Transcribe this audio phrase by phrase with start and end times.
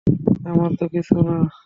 [0.45, 1.35] আমার তো কিছু না।